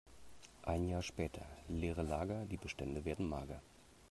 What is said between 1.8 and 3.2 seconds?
Lager, die Bestände